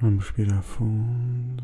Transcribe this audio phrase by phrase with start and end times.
[0.00, 1.62] Vamos respirar fundo.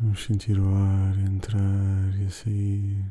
[0.00, 3.04] Vamos sentir o ar entrar e sair.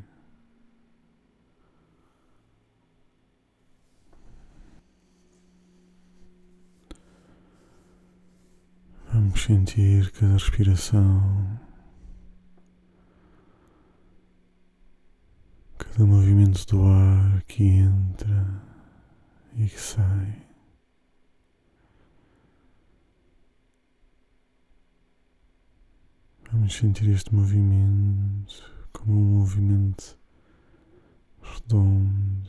[9.14, 11.60] Vamos sentir cada respiração,
[15.78, 18.60] cada movimento do ar que entra
[19.56, 20.53] e que sai.
[26.54, 30.20] Vamos sentir este movimento como um movimento
[31.42, 32.48] redondo.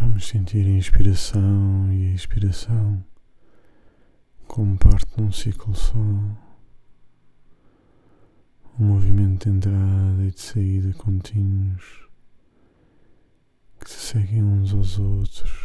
[0.00, 3.04] Vamos sentir a inspiração e a expiração
[4.48, 5.98] como parte de um ciclo só.
[8.78, 12.08] Um movimento de entrada e de saída contínuos
[13.78, 15.59] que se seguem uns aos outros.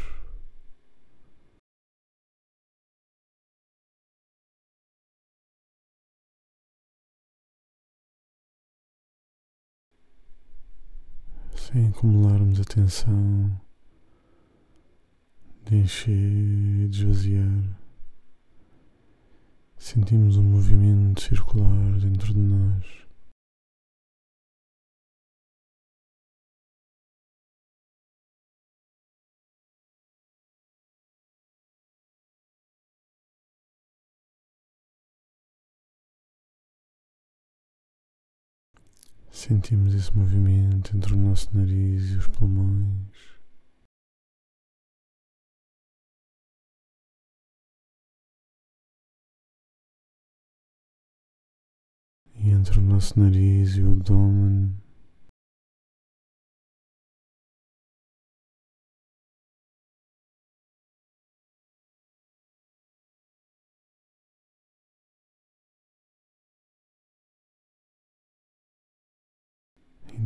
[11.76, 13.52] Sem acumularmos a tensão
[15.66, 17.78] de encher de esvaziar.
[19.78, 23.05] Sentimos um movimento circular dentro de nós.
[39.36, 43.36] Sentimos esse movimento entre o nosso nariz e os pulmões.
[52.34, 54.85] E entre o nosso nariz e o abdômen.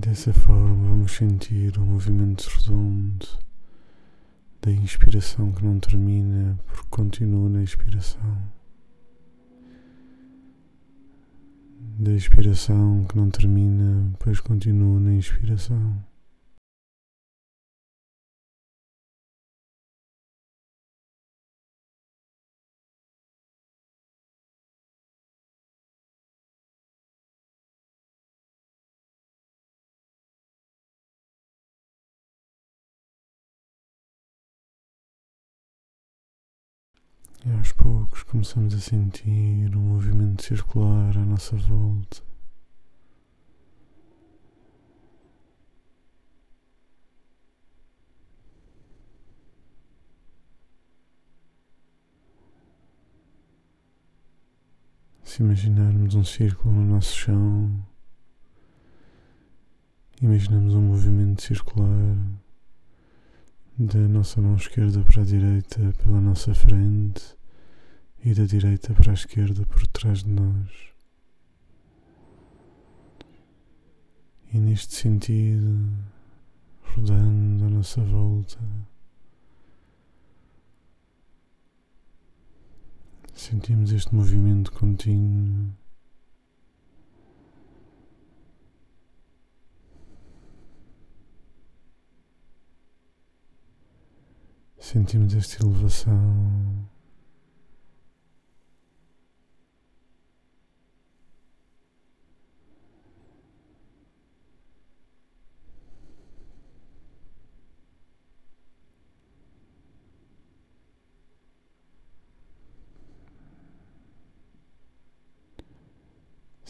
[0.10, 3.28] Dessa forma vamos sentir o um movimento redondo
[4.60, 8.20] da inspiração que não termina porque continua na expiração.
[12.00, 16.04] Da expiração que não termina, pois continua na inspiração.
[37.50, 42.22] E aos poucos começamos a sentir um movimento circular à nossa volta.
[55.24, 57.84] Se imaginarmos um círculo no nosso chão,
[60.22, 62.16] imaginamos um movimento circular
[63.76, 67.39] da nossa mão esquerda para a direita pela nossa frente
[68.24, 70.90] e da direita para a esquerda por trás de nós.
[74.52, 75.90] E neste sentido,
[76.82, 78.60] rodando à nossa volta,
[83.34, 85.72] sentimos este movimento contínuo.
[94.80, 96.90] Sentimos esta elevação.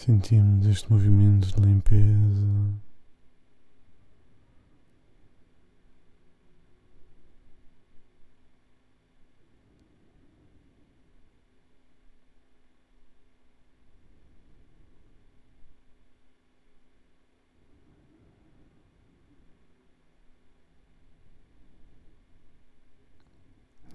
[0.10, 2.48] Sentimos este movimento de limpeza.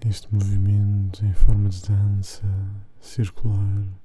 [0.09, 2.45] este movimento em forma de dança
[3.01, 4.04] circular.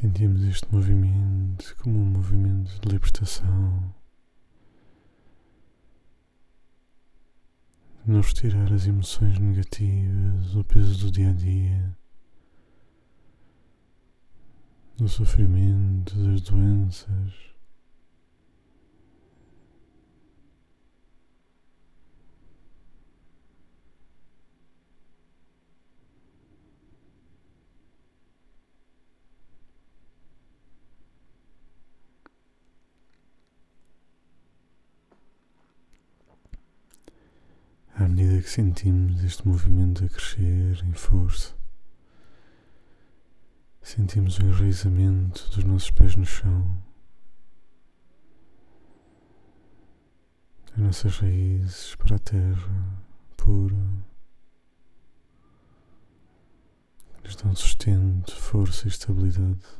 [0.00, 3.92] Sentimos este movimento como um movimento de libertação.
[8.06, 11.98] Nos retirar as emoções negativas, o peso do dia a dia,
[14.96, 17.32] do sofrimento, das doenças.
[38.08, 41.54] À medida que sentimos este movimento a crescer em força,
[43.82, 46.82] sentimos o enraizamento dos nossos pés no chão,
[50.72, 53.02] as nossas raízes para a terra
[53.36, 53.76] pura,
[57.18, 59.77] que nos dão sustento, força e estabilidade.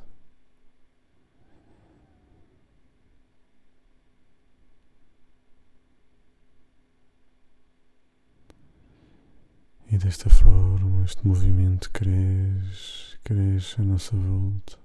[9.98, 14.78] Desta forma este movimento cresce, cresce à nossa volta.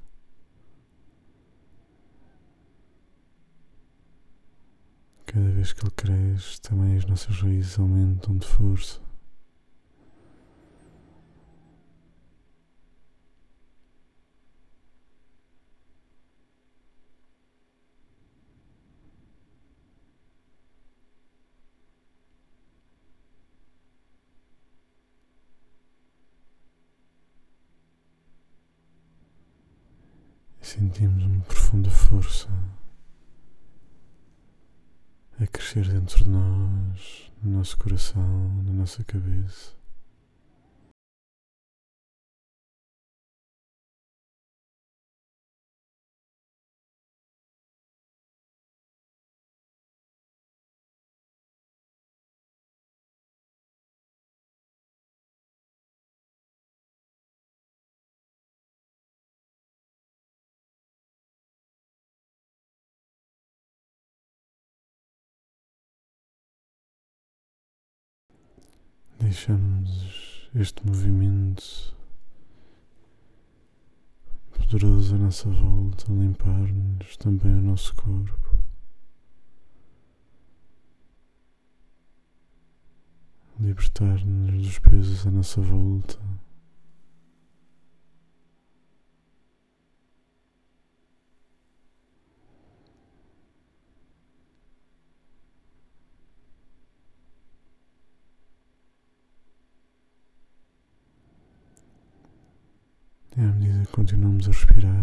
[5.27, 8.99] Cada vez que ele cresce, também as nossas raízes aumentam de força.
[30.73, 32.49] Sentimos uma profunda força
[35.39, 39.75] a crescer dentro de nós, no nosso coração, na nossa cabeça.
[69.23, 71.95] Deixamos este movimento
[74.51, 78.59] poderoso à nossa volta limpar-nos também o nosso corpo.
[83.61, 86.19] Libertar-nos dos pesos à nossa volta.
[103.35, 104.93] E à medida que continuamos a respirar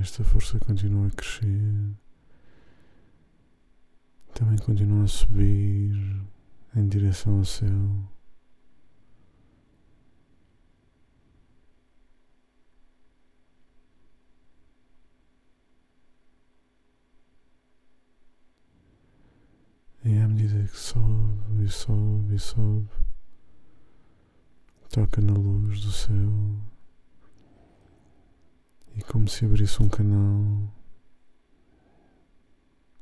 [0.00, 1.94] esta força continua a crescer,
[4.34, 5.94] também continua a subir
[6.74, 7.68] em direção ao céu.
[20.04, 22.88] E à medida que sobe e sobe e sobe,
[24.90, 26.77] toca na luz do céu
[28.98, 30.68] e como se abrisse um canal,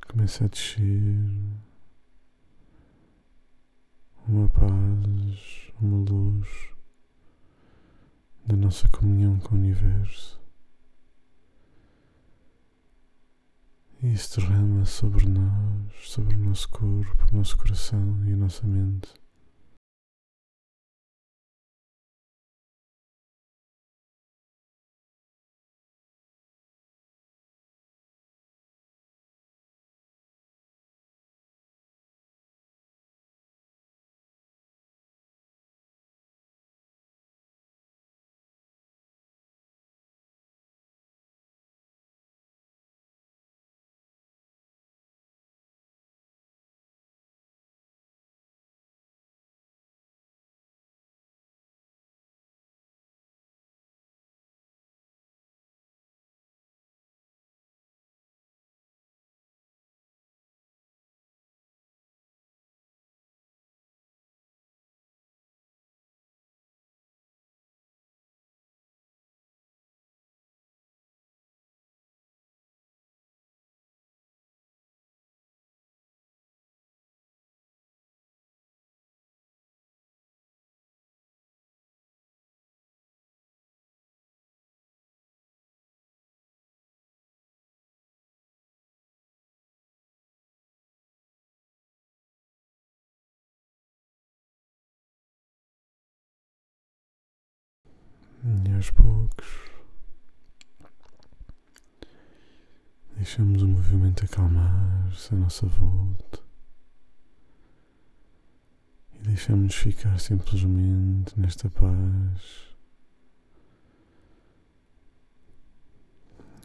[0.06, 0.84] começa a descer
[4.28, 6.46] uma paz, uma luz
[8.44, 10.38] da nossa comunhão com o universo.
[14.02, 18.66] E isso derrama sobre nós, sobre o nosso corpo, o nosso coração e a nossa
[18.66, 19.14] mente.
[98.48, 99.46] E aos poucos
[103.16, 106.38] deixamos o movimento acalmar-se à nossa volta
[109.14, 112.76] e deixamos-nos ficar simplesmente nesta paz,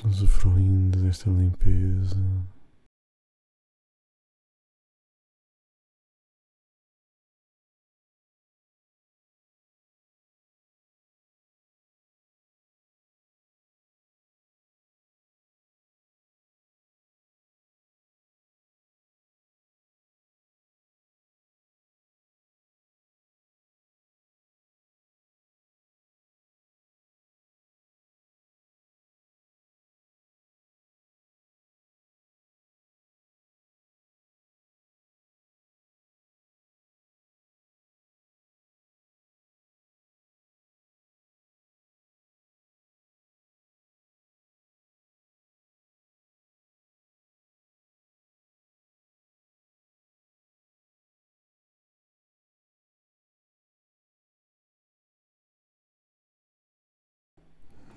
[0.03, 2.15] usufruindo desta limpeza.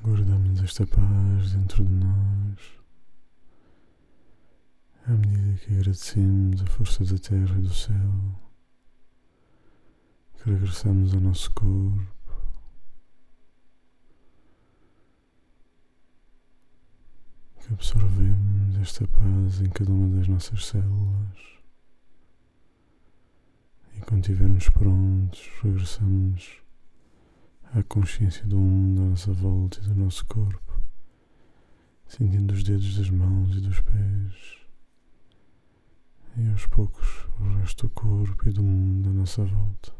[0.04, 2.84] Guardamos esta paz dentro de nós
[5.06, 7.94] à medida que agradecemos a força da terra e do céu,
[10.34, 12.14] que regressamos ao nosso corpo.
[17.60, 21.38] Que absorvemos esta paz em cada uma das nossas células
[23.96, 26.63] e quando estivermos prontos, regressamos
[27.76, 30.80] a consciência do mundo à nossa volta e do nosso corpo,
[32.06, 34.58] sentindo os dedos das mãos e dos pés,
[36.36, 39.93] e aos poucos o resto do corpo e do mundo à nossa volta.